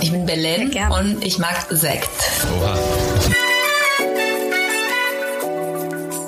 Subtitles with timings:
[0.00, 2.08] Ich bin Belen und ich mag Sekt.
[2.58, 2.74] Oha.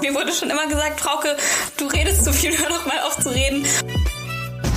[0.01, 1.37] Mir wurde schon immer gesagt, Frauke,
[1.79, 3.65] du redest zu viel, hör doch mal auf zu reden.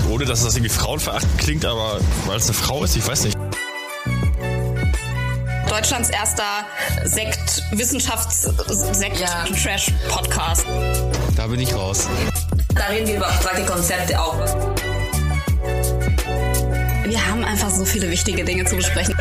[0.10, 3.38] Ohne dass das irgendwie frauenverachtend klingt, aber weil es eine Frau ist, ich weiß nicht.
[5.68, 6.66] Deutschlands erster
[7.04, 10.66] Sekt, Wissenschafts-Sekt-Trash-Podcast.
[11.36, 12.08] Da bin ich raus.
[12.74, 14.75] Da reden wir über abstrakte Konzepte auch.
[17.16, 19.16] Wir haben einfach so viele wichtige Dinge zu besprechen.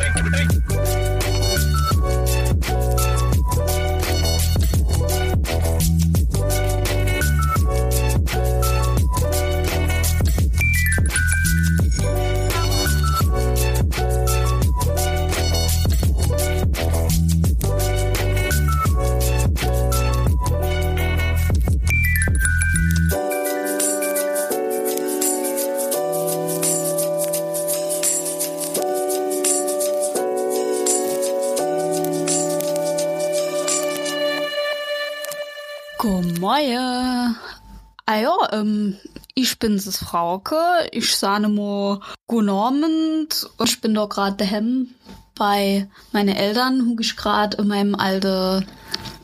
[38.65, 38.97] Ähm,
[39.35, 40.57] ich bin's es Frauke.
[40.93, 44.89] Ich sahne mo genormend und ich bin doch gerade daheim
[45.35, 48.67] bei meinen Eltern, hug ich gerade in meinem alten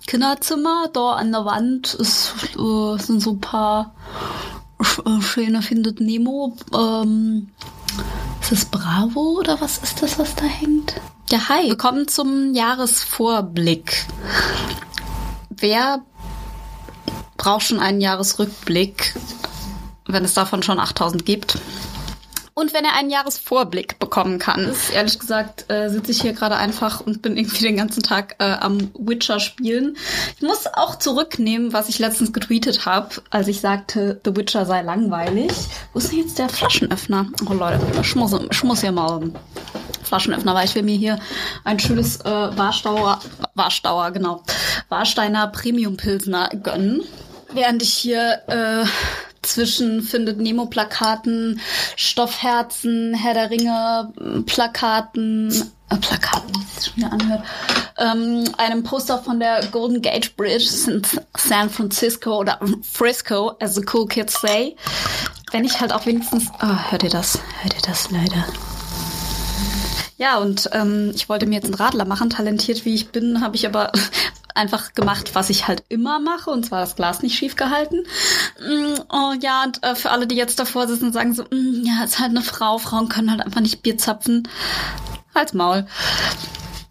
[0.07, 0.89] Kinderzimmer.
[0.93, 3.95] Da an der Wand ist, äh, sind so ein paar
[4.81, 6.57] äh, schöne Findet Nemo.
[6.75, 7.51] Ähm,
[8.41, 11.01] ist das Bravo oder was ist das, was da hängt?
[11.31, 11.69] Ja, hi.
[11.69, 14.07] Willkommen zum Jahresvorblick.
[15.51, 16.03] Wer
[17.41, 19.15] braucht schon einen Jahresrückblick,
[20.07, 21.57] wenn es davon schon 8000 gibt.
[22.53, 24.61] Und wenn er einen Jahresvorblick bekommen kann.
[24.61, 28.37] Ist, ehrlich gesagt, äh, sitze ich hier gerade einfach und bin irgendwie den ganzen Tag
[28.41, 29.97] äh, am Witcher spielen.
[30.37, 34.83] Ich muss auch zurücknehmen, was ich letztens getweetet habe, als ich sagte, The Witcher sei
[34.83, 35.53] langweilig.
[35.95, 37.27] Wo ist denn jetzt der Flaschenöffner?
[37.49, 39.33] Oh Leute, ich muss, ich muss hier mal
[40.03, 41.19] Flaschenöffner, weil ich will mir hier
[41.65, 43.21] ein schönes äh, Warstauer,
[43.55, 44.43] Warstauer, genau,
[44.91, 47.03] Warsteiner Premium Pilsner gönnen
[47.53, 48.85] während ich hier äh,
[49.43, 51.61] zwischen findet Nemo Plakaten,
[51.97, 54.13] Stoffherzen, Herr der Ringe
[54.47, 55.51] Plakaten,
[55.91, 57.43] äh, Plakaten, wie es schon wieder anhört,
[57.99, 61.03] ähm, einem Poster von der Golden Gate Bridge in
[61.37, 64.77] San Francisco oder Frisco, as the cool kids say.
[65.53, 67.39] Wenn ich halt auch wenigstens, oh, hört ihr das?
[67.63, 68.45] Hört ihr das leider?
[70.17, 72.29] Ja, und ähm, ich wollte mir jetzt einen Radler machen.
[72.29, 73.91] Talentiert wie ich bin, habe ich aber
[74.55, 78.05] einfach gemacht, was ich halt immer mache, und zwar das Glas nicht schief gehalten.
[78.61, 81.85] Mm, oh, ja, und äh, für alle, die jetzt davor sitzen und sagen so, mm,
[81.85, 84.49] ja, ist halt eine Frau, Frauen können halt einfach nicht Bier zapfen.
[85.35, 85.87] Halt's Maul.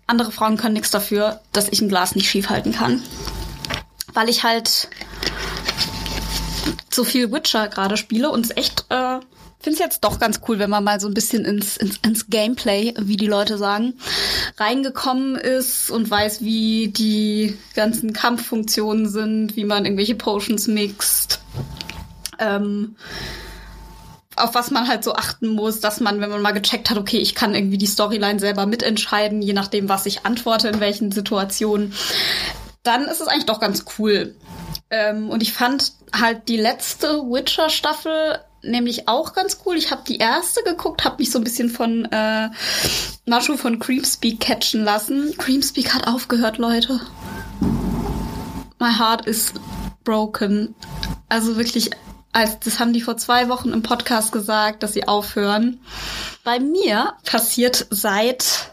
[0.07, 3.03] Andere Frauen können nichts dafür, dass ich ein Glas nicht schief halten kann.
[4.13, 4.89] Weil ich halt
[6.91, 9.19] so viel Witcher gerade spiele und es echt äh,
[9.61, 12.29] finde es jetzt doch ganz cool, wenn man mal so ein bisschen ins, ins, ins
[12.29, 13.93] Gameplay, wie die Leute sagen,
[14.57, 21.41] reingekommen ist und weiß, wie die ganzen Kampffunktionen sind, wie man irgendwelche Potions mixt.
[22.39, 22.95] Ähm,
[24.37, 27.17] auf was man halt so achten muss, dass man, wenn man mal gecheckt hat, okay,
[27.17, 31.93] ich kann irgendwie die Storyline selber mitentscheiden, je nachdem, was ich antworte, in welchen Situationen,
[32.83, 34.35] dann ist es eigentlich doch ganz cool.
[34.89, 39.77] Ähm, und ich fand halt die letzte Witcher-Staffel nämlich auch ganz cool.
[39.77, 42.49] Ich habe die erste geguckt, habe mich so ein bisschen von äh,
[43.25, 45.35] Nashu von Creamspeak catchen lassen.
[45.37, 46.99] Creamspeak hat aufgehört, Leute.
[48.79, 49.53] My heart is
[50.03, 50.75] broken.
[51.27, 51.91] Also wirklich,
[52.31, 55.79] als das haben die vor zwei Wochen im Podcast gesagt, dass sie aufhören.
[56.43, 58.71] Bei mir passiert seit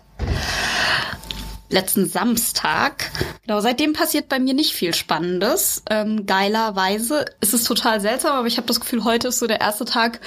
[1.69, 3.11] letzten Samstag.
[3.47, 5.83] Genau, seitdem passiert bei mir nicht viel Spannendes.
[5.91, 9.61] Ähm, geilerweise ist es total seltsam, aber ich habe das Gefühl, heute ist so der
[9.61, 10.21] erste Tag,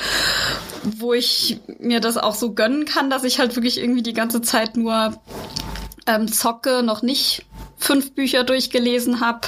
[0.83, 4.41] wo ich mir das auch so gönnen kann, dass ich halt wirklich irgendwie die ganze
[4.41, 5.19] Zeit nur
[6.07, 7.45] ähm, zocke, noch nicht
[7.77, 9.47] fünf Bücher durchgelesen habe,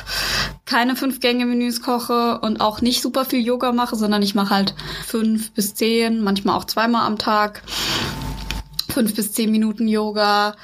[0.65, 4.55] keine fünf Gänge Menüs koche und auch nicht super viel Yoga mache, sondern ich mache
[4.55, 4.73] halt
[5.05, 7.61] fünf bis zehn, manchmal auch zweimal am Tag
[8.91, 10.55] fünf bis zehn Minuten Yoga,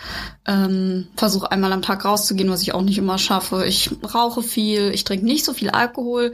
[0.45, 3.65] ähm, versuche einmal am Tag rauszugehen, was ich auch nicht immer schaffe.
[3.65, 6.33] Ich rauche viel, ich trinke nicht so viel Alkohol.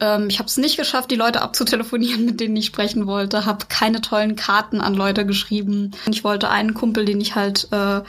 [0.00, 3.46] Ähm, ich habe es nicht geschafft, die Leute abzutelefonieren, mit denen ich sprechen wollte.
[3.46, 5.92] Habe keine tollen Karten an Leute geschrieben.
[6.10, 8.02] Ich wollte einen Kumpel, den ich halt äh,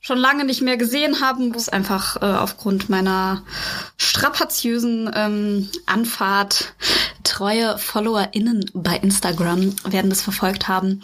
[0.00, 3.42] schon lange nicht mehr gesehen haben, muss einfach äh, aufgrund meiner
[3.96, 6.74] strapaziösen ähm, Anfahrt
[7.24, 11.02] treue FollowerInnen bei Instagram werden das verfolgt haben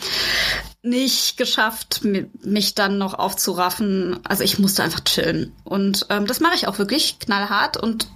[0.83, 4.19] nicht geschafft, mich dann noch aufzuraffen.
[4.25, 5.53] Also ich musste einfach chillen.
[5.65, 8.09] Und ähm, das mache ich auch wirklich knallhart und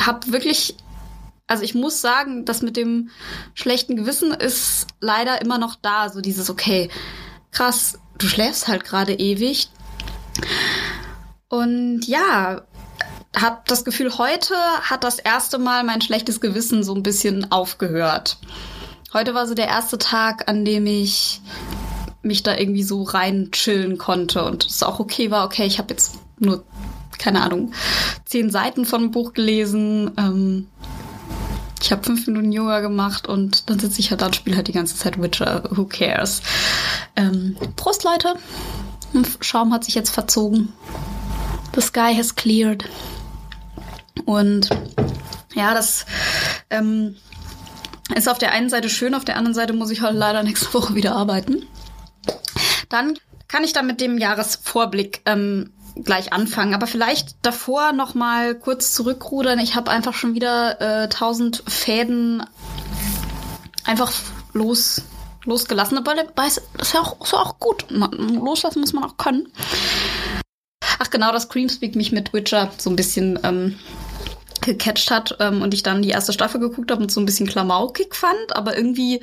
[0.00, 0.76] habe wirklich,
[1.48, 3.10] also ich muss sagen, das mit dem
[3.54, 6.08] schlechten Gewissen ist leider immer noch da.
[6.08, 6.88] So dieses, okay,
[7.50, 9.68] krass, du schläfst halt gerade ewig.
[11.48, 12.62] Und ja,
[13.36, 18.38] hab das Gefühl, heute hat das erste Mal mein schlechtes Gewissen so ein bisschen aufgehört.
[19.12, 21.42] Heute war so der erste Tag, an dem ich
[22.22, 25.90] mich da irgendwie so rein chillen konnte und es auch okay war, okay, ich habe
[25.90, 26.64] jetzt nur,
[27.18, 27.72] keine Ahnung,
[28.24, 30.12] zehn Seiten von einem Buch gelesen.
[30.16, 30.68] Ähm,
[31.82, 34.68] ich habe fünf Minuten Yoga gemacht und dann sitze ich halt da und spiele halt
[34.68, 35.64] die ganze Zeit Witcher.
[35.70, 36.40] Who cares?
[37.16, 38.36] Ähm, Prost, Leute.
[39.40, 40.72] Schaum hat sich jetzt verzogen.
[41.74, 42.88] The sky has cleared.
[44.24, 44.70] Und
[45.54, 46.06] ja, das
[46.70, 47.16] ähm,
[48.12, 50.72] ist auf der einen Seite schön, auf der anderen Seite muss ich halt leider nächste
[50.74, 51.66] Woche wieder arbeiten.
[52.88, 53.18] Dann
[53.48, 55.72] kann ich da mit dem Jahresvorblick ähm,
[56.04, 59.58] gleich anfangen, aber vielleicht davor noch mal kurz zurückrudern.
[59.58, 62.44] Ich habe einfach schon wieder äh, tausend Fäden
[63.84, 64.12] einfach
[64.52, 65.02] los
[65.44, 67.86] losgelassen, aber das ist ja auch, ist auch gut.
[67.90, 69.48] Loslassen muss man auch können.
[70.98, 73.78] Ach genau, dass Creamspeak mich mit Witcher so ein bisschen ähm,
[74.62, 77.46] gecatcht hat ähm, und ich dann die erste Staffel geguckt habe und so ein bisschen
[77.46, 79.22] klamaukig fand, aber irgendwie,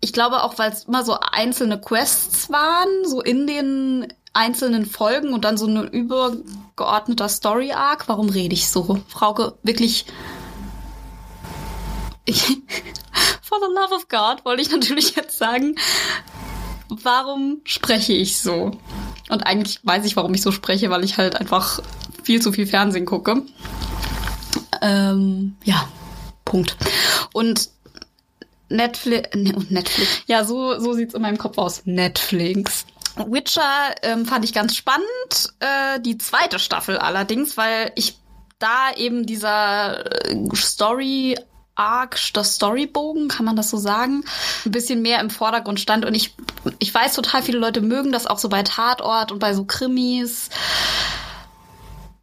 [0.00, 5.32] ich glaube auch, weil es immer so einzelne Quests waren, so in den einzelnen Folgen
[5.32, 8.08] und dann so ein übergeordneter Story-Arc.
[8.08, 9.00] Warum rede ich so?
[9.08, 10.06] Frauke, wirklich.
[12.26, 12.42] Ich,
[13.42, 15.76] for the love of God, wollte ich natürlich jetzt sagen,
[16.88, 18.72] warum spreche ich so?
[19.30, 21.80] Und eigentlich weiß ich, warum ich so spreche, weil ich halt einfach
[22.22, 23.42] viel zu viel Fernsehen gucke.
[24.84, 25.88] Ähm, ja,
[26.44, 26.76] Punkt.
[27.32, 27.70] Und
[28.68, 30.22] Netflix, ne, Netflix.
[30.26, 31.82] Ja, so, so sieht's in meinem Kopf aus.
[31.86, 32.84] Netflix.
[33.16, 38.18] Witcher ähm, fand ich ganz spannend, äh, die zweite Staffel allerdings, weil ich
[38.58, 41.36] da eben dieser äh, Story
[41.76, 44.24] Arc, das Storybogen, kann man das so sagen,
[44.64, 46.04] ein bisschen mehr im Vordergrund stand.
[46.04, 46.34] Und ich,
[46.78, 50.50] ich weiß, total viele Leute mögen das auch so bei Tatort und bei so Krimis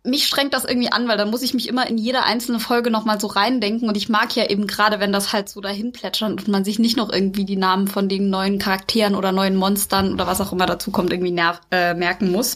[0.04, 2.90] mich strengt das irgendwie an, weil dann muss ich mich immer in jede einzelne Folge
[2.90, 6.32] nochmal so reindenken und ich mag ja eben gerade, wenn das halt so dahin plätschert
[6.32, 10.14] und man sich nicht noch irgendwie die Namen von den neuen Charakteren oder neuen Monstern
[10.14, 11.40] oder was auch immer dazu kommt, irgendwie
[11.72, 12.56] äh, merken muss.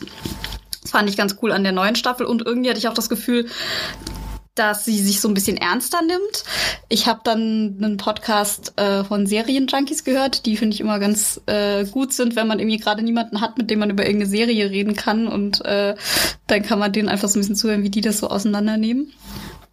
[0.81, 3.09] Das fand ich ganz cool an der neuen Staffel und irgendwie hatte ich auch das
[3.09, 3.47] Gefühl,
[4.55, 6.45] dass sie sich so ein bisschen ernster nimmt.
[6.87, 11.85] Ich habe dann einen Podcast äh, von Serienjunkies gehört, die finde ich immer ganz äh,
[11.85, 14.95] gut sind, wenn man irgendwie gerade niemanden hat, mit dem man über irgendeine Serie reden
[14.95, 15.95] kann und äh,
[16.47, 19.11] dann kann man denen einfach so ein bisschen zuhören, wie die das so auseinandernehmen.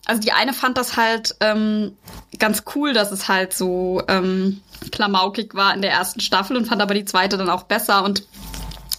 [0.05, 1.93] Also die eine fand das halt ähm,
[2.39, 6.83] ganz cool, dass es halt so ähm, klamaukig war in der ersten Staffel und fand
[6.83, 8.25] aber die zweite dann auch besser und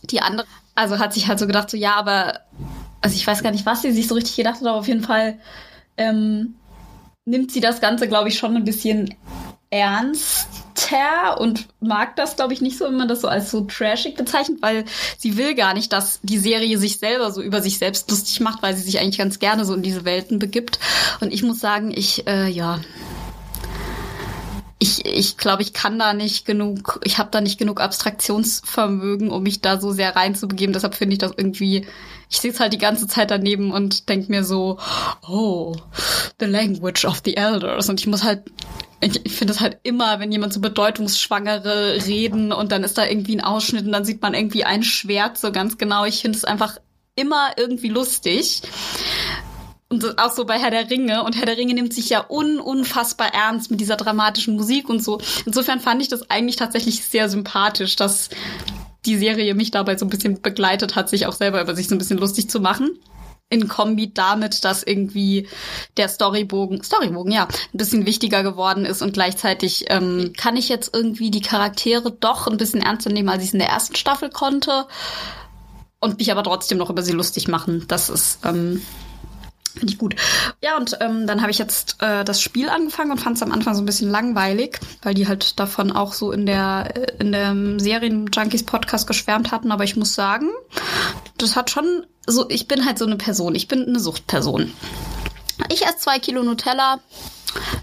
[0.04, 2.40] die andere, also hat sich halt so gedacht, so ja, aber
[3.02, 5.04] also ich weiß gar nicht, was sie sich so richtig gedacht hat, aber auf jeden
[5.04, 5.40] Fall
[5.98, 6.56] ähm,
[7.26, 9.16] nimmt sie das Ganze, glaube ich, schon ein bisschen
[9.70, 14.16] ernster und mag das, glaube ich, nicht so, wenn man das so als so trashig
[14.16, 14.86] bezeichnet, weil
[15.18, 18.62] sie will gar nicht, dass die Serie sich selber so über sich selbst lustig macht,
[18.62, 20.80] weil sie sich eigentlich ganz gerne so in diese Welten begibt.
[21.22, 22.82] Und ich muss sagen, ich, äh, ja,
[24.84, 29.42] ich, ich glaube, ich kann da nicht genug, ich habe da nicht genug Abstraktionsvermögen, um
[29.42, 30.74] mich da so sehr reinzubegeben.
[30.74, 31.88] Deshalb finde ich das irgendwie,
[32.34, 34.80] ich sitze halt die ganze Zeit daneben und denke mir so,
[35.28, 35.76] oh,
[36.40, 37.90] the language of the elders.
[37.90, 38.42] Und ich muss halt
[39.02, 43.06] ich, ich finde es halt immer, wenn jemand so bedeutungsschwangere reden und dann ist da
[43.06, 46.06] irgendwie ein Ausschnitt und dann sieht man irgendwie ein Schwert so ganz genau.
[46.06, 46.78] Ich finde es einfach
[47.16, 48.64] immer irgendwie lustig.
[49.90, 51.24] Und auch so bei Herr der Ringe.
[51.24, 55.04] Und Herr der Ringe nimmt sich ja un unfassbar ernst mit dieser dramatischen Musik und
[55.04, 55.20] so.
[55.46, 58.30] Insofern fand ich das eigentlich tatsächlich sehr sympathisch, dass
[59.06, 61.96] die Serie mich dabei so ein bisschen begleitet hat, sich auch selber über sich so
[61.96, 63.00] ein bisschen lustig zu machen.
[63.50, 65.48] In Kombi damit, dass irgendwie
[65.98, 70.96] der Storybogen, Storybogen, ja, ein bisschen wichtiger geworden ist und gleichzeitig ähm, kann ich jetzt
[70.96, 74.30] irgendwie die Charaktere doch ein bisschen ernster nehmen, als ich es in der ersten Staffel
[74.30, 74.88] konnte.
[76.00, 77.86] Und mich aber trotzdem noch über sie lustig machen.
[77.88, 78.82] Das ist, ähm,
[79.74, 80.16] Finde ich gut.
[80.62, 83.52] Ja, und ähm, dann habe ich jetzt äh, das Spiel angefangen und fand es am
[83.52, 87.32] Anfang so ein bisschen langweilig, weil die halt davon auch so in der äh, in
[87.32, 89.72] dem Serien Junkies Podcast geschwärmt hatten.
[89.72, 90.50] Aber ich muss sagen,
[91.38, 92.48] das hat schon so.
[92.50, 93.56] Ich bin halt so eine Person.
[93.56, 94.72] Ich bin eine Suchtperson.
[95.70, 97.00] Ich esse zwei Kilo Nutella.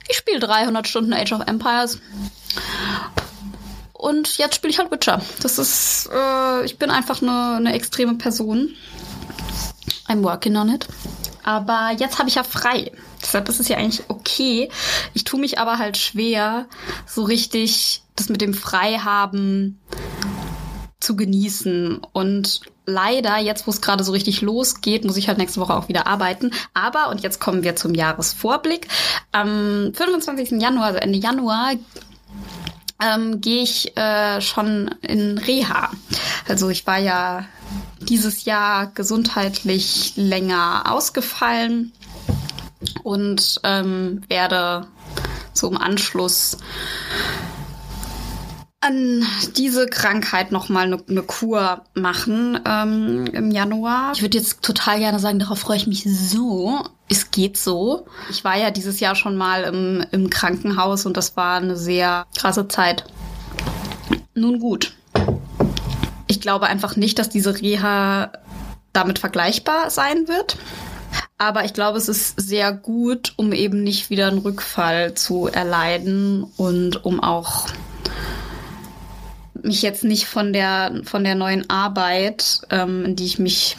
[0.08, 1.98] Ich spiele 300 Stunden Age of Empires.
[3.92, 5.20] Und jetzt spiele ich halt Witcher.
[5.42, 8.74] Das ist, äh, ich bin einfach eine, eine extreme Person.
[10.08, 10.86] I'm working on it.
[11.42, 12.92] Aber jetzt habe ich ja frei.
[13.22, 14.70] Deshalb ist es ja eigentlich okay.
[15.14, 16.66] Ich tue mich aber halt schwer,
[17.06, 19.78] so richtig das mit dem Freihaben
[21.00, 22.00] zu genießen.
[22.12, 25.88] Und leider, jetzt wo es gerade so richtig losgeht, muss ich halt nächste Woche auch
[25.88, 26.52] wieder arbeiten.
[26.74, 28.88] Aber, und jetzt kommen wir zum Jahresvorblick.
[29.32, 30.60] Am 25.
[30.60, 31.72] Januar, also Ende Januar,
[33.00, 35.90] ähm, gehe ich äh, schon in Reha.
[36.48, 37.46] Also ich war ja
[38.00, 41.92] dieses Jahr gesundheitlich länger ausgefallen
[43.02, 44.86] und ähm, werde
[45.52, 46.58] so im Anschluss
[48.80, 49.26] an
[49.56, 54.12] diese Krankheit nochmal eine ne Kur machen ähm, im Januar.
[54.14, 56.82] Ich würde jetzt total gerne sagen, darauf freue ich mich so.
[57.10, 58.06] Es geht so.
[58.30, 62.24] Ich war ja dieses Jahr schon mal im, im Krankenhaus und das war eine sehr
[62.38, 63.04] krasse Zeit.
[64.34, 64.92] Nun gut.
[66.28, 68.30] Ich glaube einfach nicht, dass diese Reha
[68.92, 70.56] damit vergleichbar sein wird.
[71.36, 76.44] Aber ich glaube, es ist sehr gut, um eben nicht wieder einen Rückfall zu erleiden
[76.56, 77.66] und um auch
[79.62, 83.76] mich jetzt nicht von der, von der neuen Arbeit, ähm, in die ich mich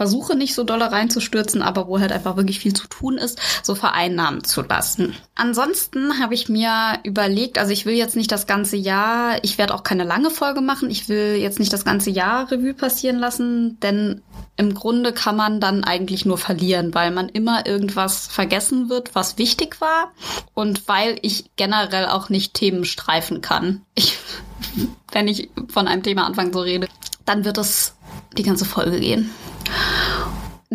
[0.00, 3.74] versuche nicht so dolle reinzustürzen, aber wo halt einfach wirklich viel zu tun ist, so
[3.74, 5.14] vereinnahmen zu lassen.
[5.34, 9.74] Ansonsten habe ich mir überlegt, also ich will jetzt nicht das ganze Jahr, ich werde
[9.74, 13.78] auch keine lange Folge machen, ich will jetzt nicht das ganze Jahr Revue passieren lassen,
[13.80, 14.22] denn
[14.56, 19.36] im Grunde kann man dann eigentlich nur verlieren, weil man immer irgendwas vergessen wird, was
[19.36, 20.12] wichtig war
[20.54, 23.82] und weil ich generell auch nicht Themen streifen kann.
[23.94, 24.16] Ich,
[25.12, 26.88] wenn ich von einem Thema anfange zu reden,
[27.26, 27.96] dann wird es
[28.38, 29.28] die ganze Folge gehen.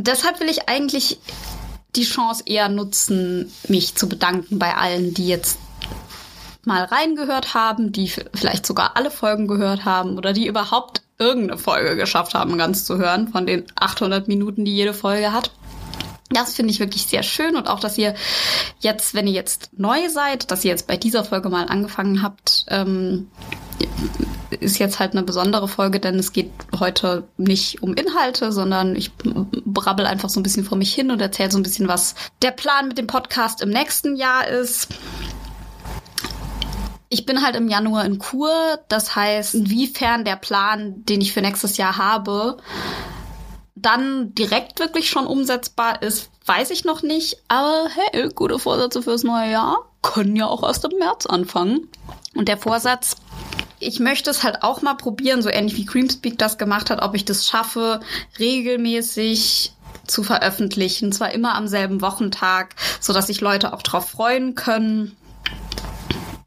[0.05, 1.19] Deshalb will ich eigentlich
[1.95, 5.57] die Chance eher nutzen, mich zu bedanken bei allen, die jetzt
[6.63, 11.95] mal reingehört haben, die vielleicht sogar alle Folgen gehört haben oder die überhaupt irgendeine Folge
[11.95, 15.51] geschafft haben, ganz zu hören, von den 800 Minuten, die jede Folge hat.
[16.29, 18.15] Das finde ich wirklich sehr schön und auch, dass ihr
[18.79, 22.65] jetzt, wenn ihr jetzt neu seid, dass ihr jetzt bei dieser Folge mal angefangen habt,
[22.69, 23.29] ähm,
[24.59, 29.11] ist jetzt halt eine besondere Folge, denn es geht heute nicht um Inhalte, sondern ich
[29.15, 32.51] brabbel einfach so ein bisschen vor mich hin und erzähle so ein bisschen, was der
[32.51, 34.89] Plan mit dem Podcast im nächsten Jahr ist.
[37.09, 38.51] Ich bin halt im Januar in Kur,
[38.89, 42.57] das heißt, inwiefern der Plan, den ich für nächstes Jahr habe,
[43.75, 47.37] dann direkt wirklich schon umsetzbar ist, weiß ich noch nicht.
[47.47, 51.87] Aber hey, gute Vorsätze fürs neue Jahr können ja auch erst im März anfangen.
[52.35, 53.15] Und der Vorsatz,
[53.79, 57.15] ich möchte es halt auch mal probieren, so ähnlich wie Creamspeak das gemacht hat, ob
[57.15, 57.99] ich das schaffe,
[58.39, 59.73] regelmäßig
[60.07, 65.15] zu veröffentlichen, zwar immer am selben Wochentag, so dass sich Leute auch drauf freuen können.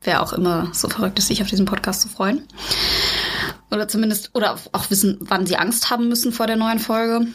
[0.02, 2.46] Wer auch immer so verrückt ist, sich auf diesen Podcast zu freuen.
[3.70, 7.26] Oder zumindest, oder auch wissen, wann sie Angst haben müssen vor der neuen Folge.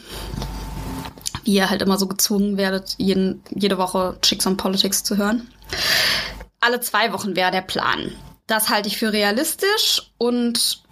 [1.44, 5.50] Wie ihr halt immer so gezwungen werdet, jeden, jede Woche Chicks on Politics zu hören.
[6.62, 8.14] Alle zwei Wochen wäre der Plan.
[8.54, 10.84] Das halte ich für realistisch und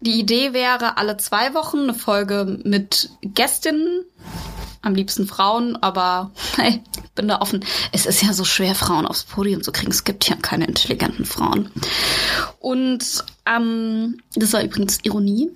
[0.00, 4.04] die Idee wäre, alle zwei Wochen eine Folge mit Gästinnen,
[4.82, 7.64] am liebsten Frauen, aber hey, ich bin da offen.
[7.92, 9.92] Es ist ja so schwer, Frauen aufs Podium zu kriegen.
[9.92, 11.70] Es gibt ja keine intelligenten Frauen.
[12.58, 15.48] Und ähm, das war übrigens Ironie.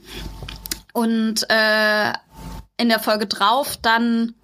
[0.93, 2.13] Und äh,
[2.77, 4.35] in der Folge drauf dann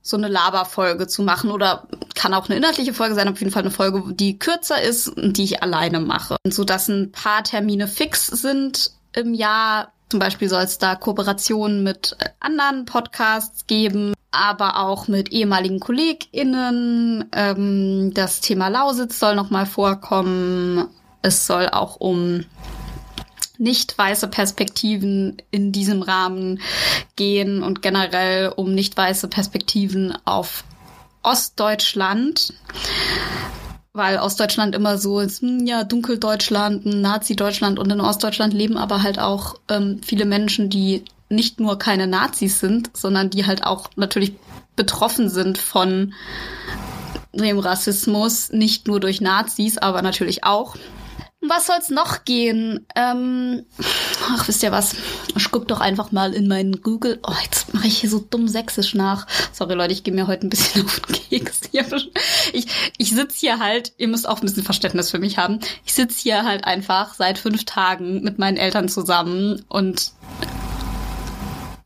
[0.00, 1.86] so eine Laberfolge zu machen oder
[2.24, 5.36] kann auch eine inhaltliche Folge sein, auf jeden Fall eine Folge, die kürzer ist und
[5.36, 6.38] die ich alleine mache.
[6.42, 9.92] Und so dass ein paar Termine fix sind im Jahr.
[10.08, 17.28] Zum Beispiel soll es da Kooperationen mit anderen Podcasts geben, aber auch mit ehemaligen KollegInnen.
[17.32, 20.88] Ähm, das Thema Lausitz soll nochmal vorkommen.
[21.20, 22.46] Es soll auch um
[23.58, 26.62] nicht weiße Perspektiven in diesem Rahmen
[27.16, 30.64] gehen und generell um nicht weiße Perspektiven auf
[31.24, 32.54] Ostdeutschland.
[33.92, 39.18] Weil Ostdeutschland immer so ist, hm, ja, Dunkeldeutschland, Nazi-Deutschland und in Ostdeutschland leben aber halt
[39.18, 44.34] auch ähm, viele Menschen, die nicht nur keine Nazis sind, sondern die halt auch natürlich
[44.76, 46.12] betroffen sind von
[47.32, 50.76] dem Rassismus, nicht nur durch Nazis, aber natürlich auch.
[51.46, 52.86] Was soll's noch gehen?
[52.96, 53.66] Ähm,
[54.28, 54.96] ach, wisst ihr was?
[55.36, 57.18] Ich guck doch einfach mal in meinen Google.
[57.26, 59.26] Oh, jetzt mache ich hier so dumm sächsisch nach.
[59.52, 61.60] Sorry, Leute, ich gehe mir heute ein bisschen auf den Keks.
[62.52, 62.66] Ich,
[62.98, 65.60] ich sitze hier halt, ihr müsst auch ein bisschen Verständnis für mich haben.
[65.84, 70.12] Ich sitze hier halt einfach seit fünf Tagen mit meinen Eltern zusammen und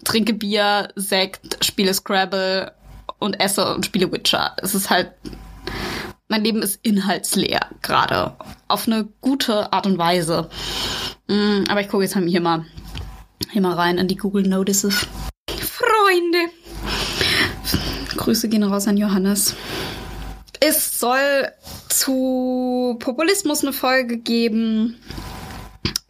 [0.05, 2.73] trinke Bier, Sekt, spiele Scrabble
[3.19, 4.55] und esse und spiele Witcher.
[4.59, 5.12] Es ist halt
[6.28, 8.37] mein Leben ist inhaltsleer gerade.
[8.68, 10.49] Auf eine gute Art und Weise.
[11.26, 12.64] Mm, aber ich gucke jetzt hier mal,
[13.50, 15.06] hier mal rein in die Google Notices.
[15.49, 16.52] Freunde.
[18.16, 19.56] Grüße gehen raus an Johannes.
[20.61, 21.49] Es soll
[21.88, 24.97] zu Populismus eine Folge geben.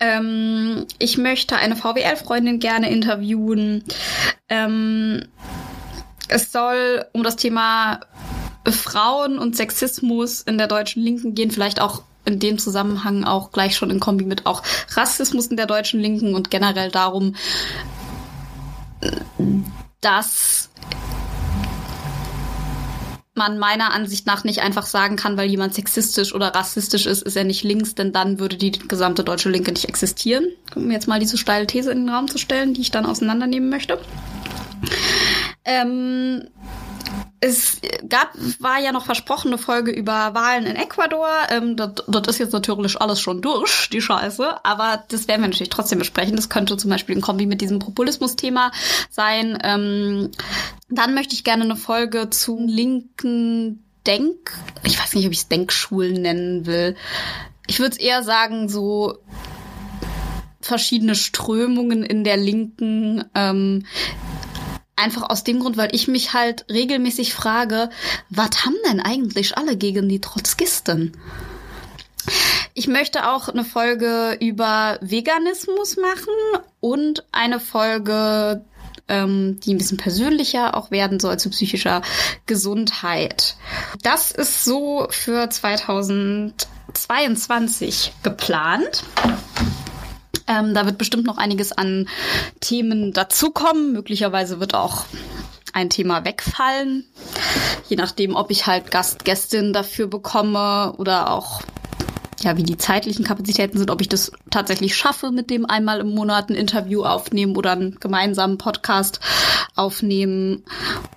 [0.00, 3.84] Ähm, ich möchte eine VWL-Freundin gerne interviewen.
[4.48, 5.26] Ähm,
[6.28, 8.00] es soll um das Thema
[8.72, 13.76] Frauen und Sexismus in der deutschen Linken gehen, vielleicht auch in dem Zusammenhang auch gleich
[13.76, 17.34] schon in Kombi mit auch Rassismus in der deutschen Linken und generell darum,
[20.00, 20.70] dass
[23.38, 27.37] man meiner Ansicht nach nicht einfach sagen kann, weil jemand sexistisch oder rassistisch ist, ist
[27.37, 30.48] er nicht links, denn dann würde die gesamte deutsche Linke nicht existieren.
[30.75, 33.70] Um jetzt mal diese steile These in den Raum zu stellen, die ich dann auseinandernehmen
[33.70, 33.98] möchte.
[35.64, 36.48] Ähm,
[37.40, 41.28] es gab, war ja noch versprochene Folge über Wahlen in Ecuador.
[41.50, 44.64] Ähm, dort, dort ist jetzt natürlich alles schon durch, die Scheiße.
[44.64, 46.37] Aber das werden wir natürlich trotzdem besprechen.
[46.37, 48.73] Das könnte zum Beispiel ein Kombi mit diesem Populismus-Thema
[49.11, 49.59] sein.
[49.62, 50.30] Ähm,
[50.88, 54.52] dann möchte ich gerne eine Folge zu linken Denk,
[54.85, 56.97] ich weiß nicht, ob ich es Denkschulen nennen will.
[57.66, 59.18] Ich würde es eher sagen, so
[60.62, 63.85] verschiedene Strömungen in der Linken, ähm,
[64.99, 67.88] Einfach aus dem Grund, weil ich mich halt regelmäßig frage,
[68.31, 71.17] was haben denn eigentlich alle gegen die Trotzkisten?
[72.75, 76.35] Ich möchte auch eine Folge über Veganismus machen
[76.81, 78.64] und eine Folge,
[79.09, 82.02] ähm, die ein bisschen persönlicher auch werden soll zu psychischer
[82.47, 83.55] Gesundheit.
[84.02, 89.05] Das ist so für 2022 geplant.
[90.49, 92.09] Ähm, da wird bestimmt noch einiges an
[92.61, 93.93] Themen dazukommen.
[93.93, 95.05] Möglicherweise wird auch
[95.73, 97.05] ein Thema wegfallen.
[97.88, 101.62] Je nachdem, ob ich halt Gast, Gästin dafür bekomme oder auch
[102.40, 106.14] ja, wie die zeitlichen Kapazitäten sind, ob ich das tatsächlich schaffe, mit dem einmal im
[106.14, 109.21] Monat ein Interview aufnehmen oder einen gemeinsamen Podcast
[109.78, 110.64] aufnehmen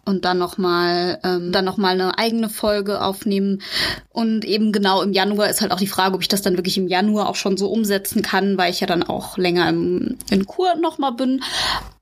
[0.06, 3.62] und dann nochmal ähm, dann noch mal eine eigene Folge aufnehmen.
[4.10, 6.77] Und eben genau im Januar ist halt auch die Frage, ob ich das dann wirklich
[6.77, 10.46] im Januar auch schon so umsetzen kann, weil ich ja dann auch länger im, in
[10.46, 11.44] Kur nochmal bin.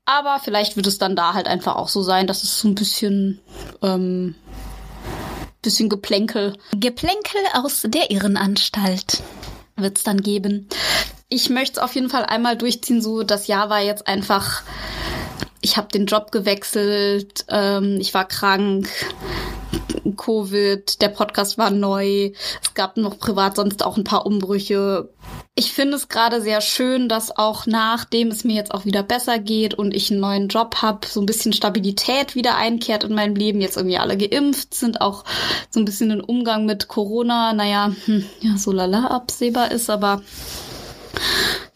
[0.04, 2.74] Aber vielleicht wird es dann da halt einfach auch so sein, dass es so ein
[2.74, 3.40] bisschen
[3.82, 4.34] ähm,
[5.62, 6.56] bisschen Geplänkel.
[6.72, 9.22] Geplänkel aus der Irrenanstalt
[9.76, 10.68] wird's dann geben.
[11.28, 14.62] Ich möchte es auf jeden Fall einmal durchziehen, so das Jahr war jetzt einfach,
[15.60, 18.88] ich habe den Job gewechselt, ähm, ich war krank,
[20.16, 22.30] Covid, der Podcast war neu,
[22.62, 25.08] es gab noch privat sonst auch ein paar Umbrüche.
[25.54, 29.38] Ich finde es gerade sehr schön, dass auch nachdem es mir jetzt auch wieder besser
[29.38, 33.34] geht und ich einen neuen Job habe, so ein bisschen Stabilität wieder einkehrt in meinem
[33.34, 33.60] Leben.
[33.60, 35.24] Jetzt irgendwie alle geimpft sind, auch
[35.70, 40.22] so ein bisschen den Umgang mit Corona, naja, hm, ja, so lala absehbar ist, aber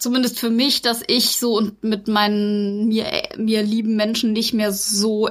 [0.04, 3.06] zumindest für mich, dass ich so und mit meinen mir,
[3.38, 5.30] mir lieben Menschen nicht mehr so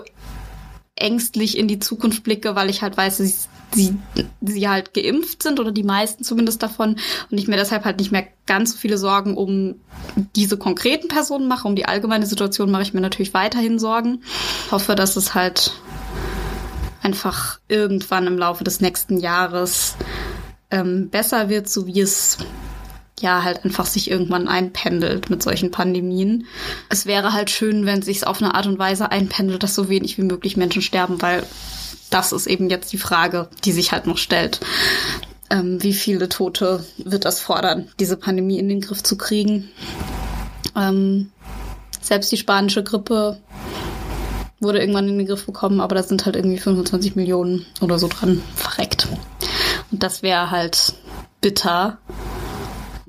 [0.95, 3.95] ängstlich in die Zukunft blicke, weil ich halt weiß, dass sie,
[4.41, 6.97] sie halt geimpft sind oder die meisten zumindest davon
[7.29, 9.75] und ich mir deshalb halt nicht mehr ganz so viele Sorgen um
[10.35, 11.67] diese konkreten Personen mache.
[11.67, 14.23] Um die allgemeine Situation mache ich mir natürlich weiterhin Sorgen.
[14.71, 15.71] Hoffe, dass es halt
[17.03, 19.95] einfach irgendwann im Laufe des nächsten Jahres
[20.71, 22.39] ähm, besser wird, so wie es
[23.23, 26.45] ja halt einfach sich irgendwann einpendelt mit solchen Pandemien.
[26.89, 30.17] Es wäre halt schön, wenn sich auf eine Art und Weise einpendelt, dass so wenig
[30.19, 31.43] wie möglich Menschen sterben, weil
[32.11, 34.59] das ist eben jetzt die Frage, die sich halt noch stellt.
[35.49, 39.69] Ähm, wie viele Tote wird das fordern, diese Pandemie in den Griff zu kriegen?
[40.75, 41.31] Ähm,
[42.01, 43.39] selbst die spanische Grippe
[44.59, 48.07] wurde irgendwann in den Griff bekommen, aber da sind halt irgendwie 25 Millionen oder so
[48.07, 49.07] dran verreckt.
[49.91, 50.93] Und das wäre halt
[51.41, 51.97] bitter,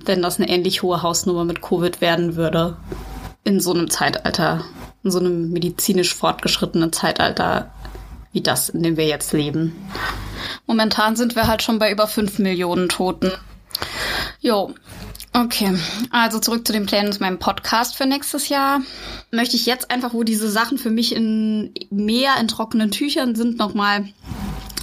[0.06, 2.76] wenn das eine ähnlich hohe Hausnummer mit Covid werden würde.
[3.44, 4.64] In so einem Zeitalter,
[5.02, 7.70] in so einem medizinisch fortgeschrittenen Zeitalter
[8.32, 9.74] wie das, in dem wir jetzt leben.
[10.66, 13.30] Momentan sind wir halt schon bei über fünf Millionen Toten.
[14.40, 14.74] Jo,
[15.36, 15.76] Okay,
[16.10, 18.82] also zurück zu den Plänen zu meinem Podcast für nächstes Jahr.
[19.32, 23.58] Möchte ich jetzt einfach, wo diese Sachen für mich in mehr in trockenen Tüchern sind,
[23.58, 24.04] nochmal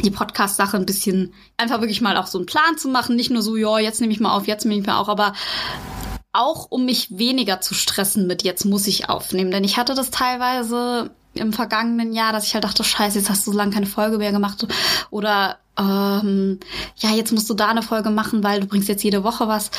[0.03, 3.15] die Podcast-Sache ein bisschen einfach wirklich mal auch so einen Plan zu machen.
[3.15, 5.33] Nicht nur so, ja, jetzt nehme ich mal auf, jetzt nehme ich mal auch, aber
[6.33, 9.51] auch um mich weniger zu stressen mit jetzt muss ich aufnehmen.
[9.51, 13.45] Denn ich hatte das teilweise im vergangenen Jahr, dass ich halt dachte, scheiße, jetzt hast
[13.47, 14.65] du so lange keine Folge mehr gemacht.
[15.09, 16.59] Oder ähm,
[16.97, 19.71] ja, jetzt musst du da eine Folge machen, weil du bringst jetzt jede Woche was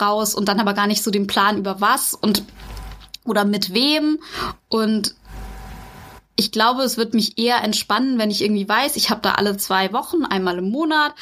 [0.00, 2.42] raus und dann aber gar nicht so den Plan über was und
[3.24, 4.18] oder mit wem.
[4.68, 5.14] Und
[6.38, 9.56] ich glaube, es wird mich eher entspannen, wenn ich irgendwie weiß, ich habe da alle
[9.56, 11.12] zwei Wochen, einmal im Monat.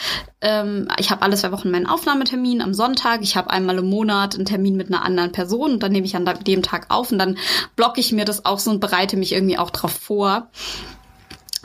[0.42, 3.22] Ähm, ich habe alle zwei Wochen meinen Aufnahmetermin am Sonntag.
[3.22, 6.16] Ich habe einmal im Monat einen Termin mit einer anderen Person und dann nehme ich
[6.16, 7.38] an dem Tag auf und dann
[7.76, 10.50] blocke ich mir das auch so und bereite mich irgendwie auch drauf vor.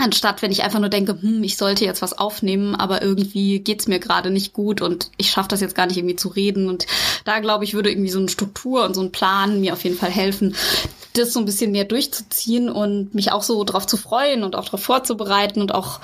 [0.03, 3.87] Anstatt wenn ich einfach nur denke, hm, ich sollte jetzt was aufnehmen, aber irgendwie geht's
[3.87, 6.67] mir gerade nicht gut und ich schaffe das jetzt gar nicht irgendwie zu reden.
[6.67, 6.87] Und
[7.23, 9.95] da glaube ich, würde irgendwie so eine Struktur und so ein Plan mir auf jeden
[9.95, 10.55] Fall helfen,
[11.13, 14.65] das so ein bisschen mehr durchzuziehen und mich auch so drauf zu freuen und auch
[14.65, 15.99] darauf vorzubereiten und auch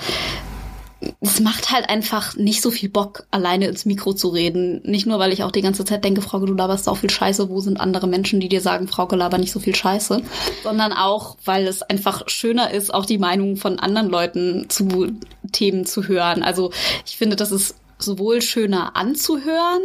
[1.22, 4.82] es macht halt einfach nicht so viel Bock, alleine ins Mikro zu reden.
[4.84, 7.50] Nicht nur, weil ich auch die ganze Zeit denke, Frauke, du laberst auch viel Scheiße,
[7.50, 10.22] wo sind andere Menschen, die dir sagen, Frauke, laber nicht so viel Scheiße,
[10.64, 15.12] sondern auch, weil es einfach schöner ist, auch die Meinung von anderen Leuten zu
[15.52, 16.42] Themen zu hören.
[16.42, 16.72] Also
[17.06, 19.82] ich finde, das ist sowohl schöner anzuhören,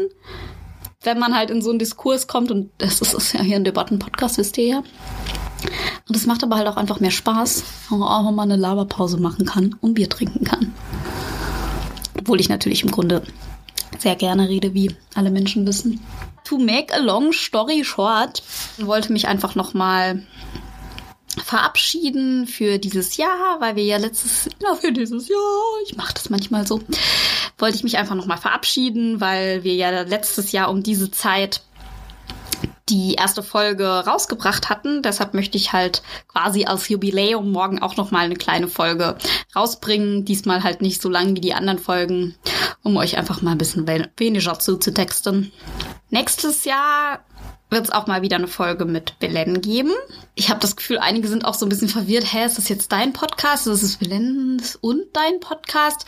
[1.03, 4.39] wenn man halt in so einen Diskurs kommt und das ist ja hier ein Debatten-Podcast,
[4.39, 4.83] wisst ihr ja.
[6.09, 9.19] Und es macht aber halt auch einfach mehr Spaß, wenn man auch mal eine Laberpause
[9.19, 10.75] machen kann und Bier trinken kann.
[12.19, 13.23] Obwohl ich natürlich im Grunde
[13.99, 16.01] sehr gerne rede, wie alle Menschen wissen.
[16.45, 18.43] To make a long story short,
[18.79, 20.23] wollte mich einfach nochmal
[21.45, 25.39] verabschieden für dieses Jahr, weil wir ja letztes, ja, für dieses Jahr,
[25.87, 26.81] ich mache das manchmal so,
[27.59, 31.63] wollte ich mich einfach nochmal verabschieden, weil wir ja letztes Jahr um diese Zeit
[32.89, 35.03] die erste Folge rausgebracht hatten.
[35.03, 39.17] Deshalb möchte ich halt quasi als Jubiläum morgen auch noch mal eine kleine Folge
[39.55, 40.25] rausbringen.
[40.25, 42.35] Diesmal halt nicht so lang wie die anderen Folgen,
[42.83, 45.53] um euch einfach mal ein bisschen weniger zuzutexten.
[46.11, 47.21] Nächstes Jahr
[47.73, 49.93] wird es auch mal wieder eine Folge mit Belen geben.
[50.35, 52.33] Ich habe das Gefühl, einige sind auch so ein bisschen verwirrt.
[52.33, 53.67] Hä, ist das jetzt dein Podcast?
[53.67, 56.05] Ist es Belens und dein Podcast?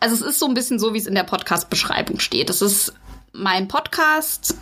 [0.00, 2.48] Also es ist so ein bisschen so, wie es in der Podcast-Beschreibung steht.
[2.48, 2.94] Es ist
[3.32, 4.56] mein Podcast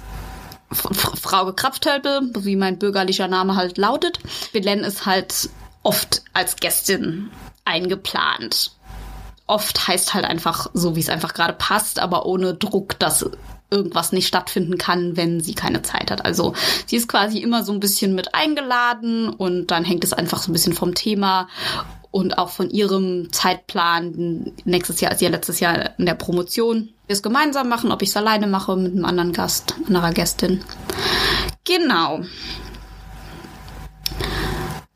[0.74, 4.18] Frau Krapftölpel, wie mein bürgerlicher Name halt lautet.
[4.52, 5.48] Belen ist halt
[5.82, 7.30] oft als Gästin
[7.64, 8.72] eingeplant.
[9.46, 13.28] Oft heißt halt einfach so, wie es einfach gerade passt, aber ohne Druck, dass
[13.70, 16.24] irgendwas nicht stattfinden kann, wenn sie keine Zeit hat.
[16.24, 16.54] Also
[16.86, 20.50] sie ist quasi immer so ein bisschen mit eingeladen und dann hängt es einfach so
[20.50, 21.48] ein bisschen vom Thema
[22.14, 24.52] und auch von ihrem Zeitplan.
[24.64, 26.90] Nächstes Jahr ist ja letztes Jahr in der Promotion.
[27.08, 30.60] Wir es gemeinsam machen, ob ich es alleine mache mit einem anderen Gast, anderer Gästin.
[31.64, 32.20] Genau.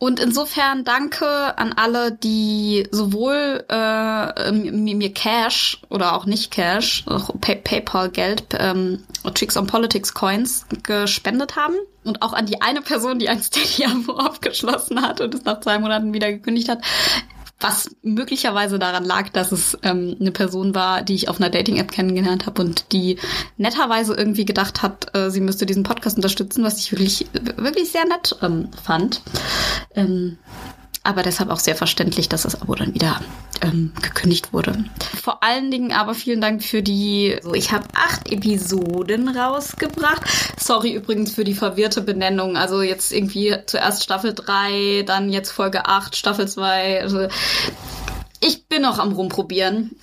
[0.01, 7.31] Und insofern danke an alle, die sowohl äh, mir Cash oder auch nicht Cash, auch
[7.41, 11.75] Pay PayPal-Geld, ähm, Tricks on Politics Coins gespendet haben.
[12.05, 15.81] Und auch an die eine Person, die ein Steady-Abo abgeschlossen hat und es nach zwei
[15.81, 16.81] Monaten wieder gekündigt hat.
[17.61, 21.91] Was möglicherweise daran lag, dass es ähm, eine Person war, die ich auf einer Dating-App
[21.91, 23.19] kennengelernt habe und die
[23.57, 28.05] netterweise irgendwie gedacht hat, äh, sie müsste diesen Podcast unterstützen, was ich wirklich, wirklich sehr
[28.07, 29.23] nett ähm, fand.
[29.97, 30.39] Ähm,
[31.09, 33.19] aber deshalb auch sehr verständlich, dass das Abo dann wieder
[33.63, 34.85] ähm, gekündigt wurde.
[35.23, 37.39] Vor allen Dingen aber vielen Dank für die.
[37.43, 40.23] So, ich habe acht Episoden rausgebracht.
[40.61, 42.59] Sorry übrigens für die verwirrte Benennung.
[42.59, 47.01] Also jetzt irgendwie zuerst Staffel 3, dann jetzt Folge 8, Staffel 2.
[47.01, 47.29] Also
[48.41, 49.97] ich bin noch am rumprobieren.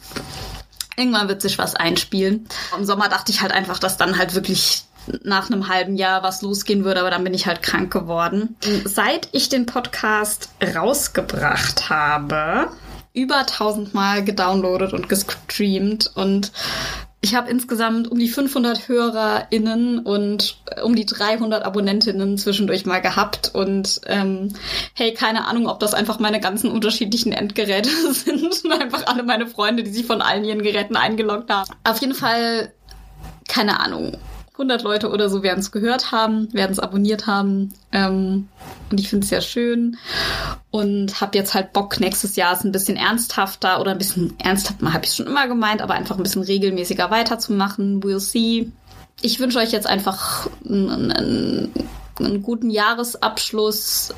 [0.97, 2.47] Irgendwann wird sich was einspielen.
[2.75, 4.84] Im Sommer dachte ich halt einfach, dass dann halt wirklich
[5.23, 8.55] nach einem halben Jahr was losgehen würde, aber dann bin ich halt krank geworden.
[8.85, 12.69] Seit ich den Podcast rausgebracht habe,
[13.13, 16.51] über tausendmal gedownloadet und gestreamt und
[17.25, 23.49] ich habe insgesamt um die 500 HörerInnen und um die 300 Abonnentinnen zwischendurch mal gehabt.
[23.51, 24.53] Und ähm,
[24.93, 28.71] hey, keine Ahnung, ob das einfach meine ganzen unterschiedlichen Endgeräte sind.
[28.71, 31.67] einfach alle meine Freunde, die sich von allen ihren Geräten eingeloggt haben.
[31.83, 32.71] Auf jeden Fall,
[33.47, 34.17] keine Ahnung.
[34.55, 37.73] 100 Leute oder so werden es gehört haben, werden es abonniert haben.
[37.91, 38.47] Ähm,
[38.89, 39.97] und ich finde es sehr schön.
[40.71, 44.93] Und habe jetzt halt Bock, nächstes Jahr es ein bisschen ernsthafter oder ein bisschen ernsthafter,
[44.93, 48.01] habe ich schon immer gemeint, aber einfach ein bisschen regelmäßiger weiterzumachen.
[48.01, 48.71] We'll see.
[49.21, 51.71] Ich wünsche euch jetzt einfach einen, einen,
[52.19, 54.13] einen guten Jahresabschluss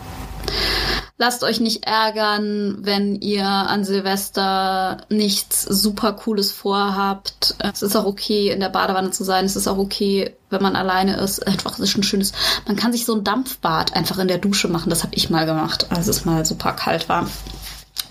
[1.20, 7.56] Lasst euch nicht ärgern, wenn ihr an Silvester nichts super cooles vorhabt.
[7.58, 9.46] Es ist auch okay, in der Badewanne zu sein.
[9.46, 11.46] Es ist auch okay, wenn man alleine ist.
[11.48, 12.34] Einfach, es ist ein schönes.
[12.68, 14.92] Man kann sich so ein Dampfbad einfach in der Dusche machen.
[14.92, 17.26] Das habe ich mal gemacht, als es mal super kalt war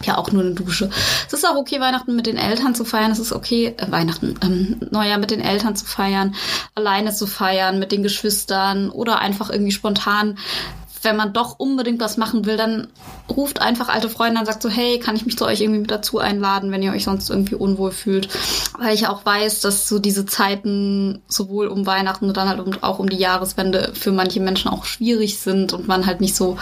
[0.04, 0.90] ja auch nur eine Dusche.
[1.26, 3.10] Es ist auch okay, Weihnachten mit den Eltern zu feiern.
[3.10, 6.34] Es ist okay, äh, Weihnachten, ähm, Neujahr mit den Eltern zu feiern,
[6.74, 10.38] alleine zu feiern, mit den Geschwistern oder einfach irgendwie spontan
[11.02, 12.88] wenn man doch unbedingt was machen will, dann
[13.28, 15.90] ruft einfach alte Freunde und sagt so, hey, kann ich mich zu euch irgendwie mit
[15.90, 18.28] dazu einladen, wenn ihr euch sonst irgendwie unwohl fühlt.
[18.78, 22.98] Weil ich auch weiß, dass so diese Zeiten sowohl um Weihnachten und dann halt auch
[22.98, 26.56] um die Jahreswende für manche Menschen auch schwierig sind und man halt nicht so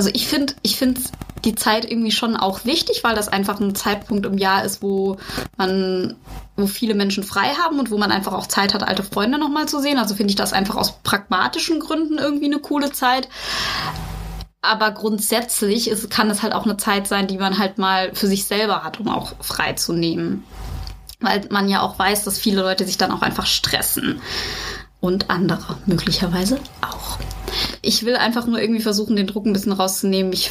[0.00, 0.98] also ich finde, ich finde
[1.44, 5.16] die Zeit irgendwie schon auch wichtig, weil das einfach ein Zeitpunkt im Jahr ist, wo
[5.56, 6.16] man,
[6.56, 9.66] wo viele Menschen frei haben und wo man einfach auch Zeit hat, alte Freunde nochmal
[9.66, 9.98] zu sehen.
[9.98, 13.28] Also finde ich das einfach aus pragmatischen Gründen irgendwie eine coole Zeit.
[14.62, 18.26] Aber grundsätzlich ist, kann es halt auch eine Zeit sein, die man halt mal für
[18.26, 20.44] sich selber hat, um auch frei zu nehmen.
[21.20, 24.20] Weil man ja auch weiß, dass viele Leute sich dann auch einfach stressen.
[25.00, 27.18] Und andere möglicherweise auch.
[27.80, 30.32] Ich will einfach nur irgendwie versuchen, den Druck ein bisschen rauszunehmen.
[30.34, 30.50] Ich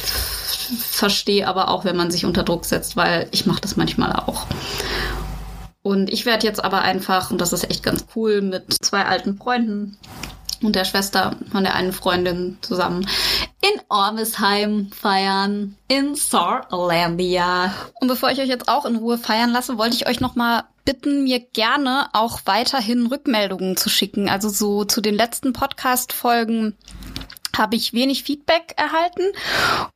[0.78, 4.46] verstehe aber auch, wenn man sich unter Druck setzt, weil ich mache das manchmal auch.
[5.82, 9.38] Und ich werde jetzt aber einfach, und das ist echt ganz cool, mit zwei alten
[9.38, 9.96] Freunden
[10.62, 13.06] und der Schwester von der einen Freundin zusammen
[13.62, 17.72] in Ormesheim feiern, in Saarlandia.
[18.00, 20.64] Und bevor ich euch jetzt auch in Ruhe feiern lasse, wollte ich euch noch mal
[20.84, 24.28] bitten, mir gerne auch weiterhin Rückmeldungen zu schicken.
[24.28, 26.76] Also so zu den letzten Podcast-Folgen
[27.56, 29.22] habe ich wenig Feedback erhalten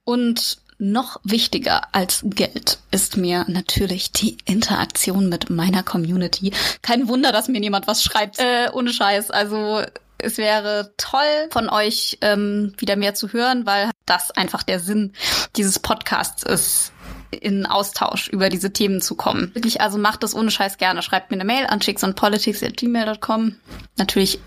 [0.05, 6.53] und noch wichtiger als Geld ist mir natürlich die Interaktion mit meiner Community.
[6.83, 8.39] Kein Wunder, dass mir niemand was schreibt.
[8.39, 9.31] Äh, ohne Scheiß.
[9.31, 9.83] Also
[10.19, 15.13] es wäre toll von euch ähm, wieder mehr zu hören, weil das einfach der Sinn
[15.57, 16.93] dieses Podcasts ist
[17.31, 19.51] in Austausch über diese Themen zu kommen.
[19.55, 21.03] Wirklich, also macht das ohne Scheiß gerne.
[21.03, 23.57] Schreibt mir eine Mail an chicksandpolitics.gmail.com.
[23.97, 24.39] Natürlich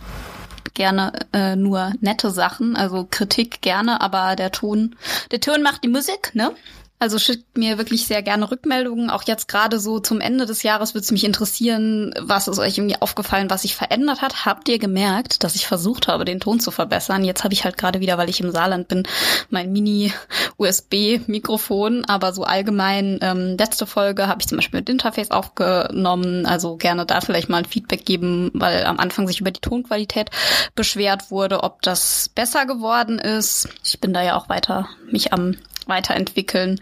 [0.78, 4.96] gerne äh, nur nette Sachen, also Kritik gerne, aber der Ton,
[5.32, 6.54] der Ton macht die Musik, ne?
[7.00, 9.12] Also schickt mir wirklich sehr gerne Rückmeldungen.
[9.12, 12.80] Auch jetzt gerade so zum Ende des Jahres würde es mich interessieren, was ist euch
[12.80, 14.48] irgendwie aufgefallen, was sich verändert hat.
[14.48, 17.24] Habt ihr gemerkt, dass ich versucht habe, den Ton zu verbessern?
[17.24, 19.04] Jetzt habe ich halt gerade wieder, weil ich im Saarland bin,
[19.52, 22.04] mein Mini-USB-Mikrofon.
[22.06, 26.48] Aber so allgemein, ähm, letzte Folge habe ich zum Beispiel mit Interface aufgenommen.
[26.48, 30.32] Also gerne da vielleicht mal ein Feedback geben, weil am Anfang sich über die Tonqualität
[30.74, 33.70] beschwert wurde, ob das besser geworden ist.
[33.84, 35.58] Ich bin da ja auch weiter mich am
[35.90, 36.80] weiterentwickeln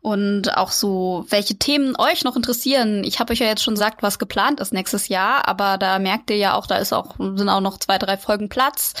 [0.00, 3.04] und auch so, welche Themen euch noch interessieren.
[3.04, 6.30] Ich habe euch ja jetzt schon gesagt, was geplant ist nächstes Jahr, aber da merkt
[6.30, 8.94] ihr ja auch, da ist auch sind auch noch zwei, drei Folgen Platz.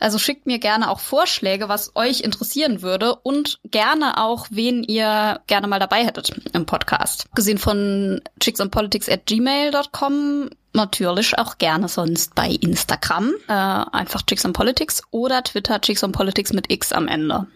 [0.00, 5.40] Also schickt mir gerne auch Vorschläge, was euch interessieren würde und gerne auch, wen ihr
[5.46, 7.26] gerne mal dabei hättet im Podcast.
[7.34, 14.54] Gesehen von chicksandpolitics at gmail.com natürlich auch gerne sonst bei Instagram, äh, einfach Chicks on
[14.54, 17.46] Politics oder Twitter Chicks on Politics mit X am Ende.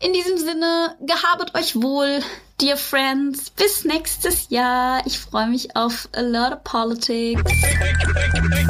[0.00, 2.20] In diesem Sinne, gehabet euch wohl,
[2.60, 3.50] dear friends.
[3.50, 5.02] Bis nächstes Jahr.
[5.06, 7.42] Ich freue mich auf a lot of politics.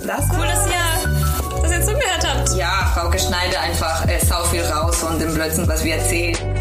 [0.06, 2.56] Das ist cool, dass ihr das jetzt zugehört habt.
[2.56, 6.59] Ja, Frau Geschneide einfach äh, sau viel raus von dem Blödsinn, was wir erzählen.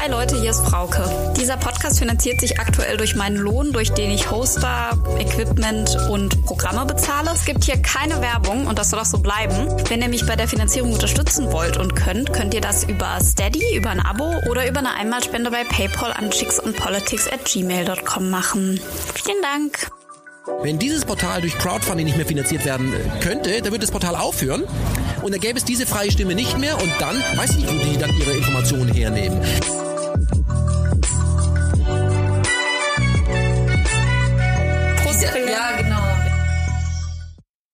[0.00, 1.02] Hi Leute, hier ist Frauke.
[1.36, 6.84] Dieser Podcast finanziert sich aktuell durch meinen Lohn, durch den ich Hoster, Equipment und Programme
[6.86, 7.30] bezahle.
[7.32, 9.68] Es gibt hier keine Werbung und das soll auch so bleiben.
[9.88, 13.76] Wenn ihr mich bei der Finanzierung unterstützen wollt und könnt, könnt ihr das über Steady,
[13.76, 18.80] über ein Abo oder über eine Einmalspende bei PayPal an chicksandpolitics at gmail.com machen.
[19.14, 19.90] Vielen Dank.
[20.62, 24.16] Wenn dieses Portal durch Crowdfunding nicht mehr finanziert werden äh, könnte, dann würde das Portal
[24.16, 24.64] aufhören
[25.22, 27.78] und dann gäbe es diese freie Stimme nicht mehr und dann weiß ich nicht, wo
[27.78, 29.40] die dann ihre Informationen hernehmen.
[35.30, 35.71] 对呀